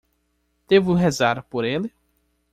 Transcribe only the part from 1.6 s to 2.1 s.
ele?